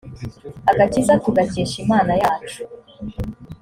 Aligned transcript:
agakiza 0.71 1.13
tugakesha 1.23 1.75
imana 1.83 2.11
yacu 2.21 2.61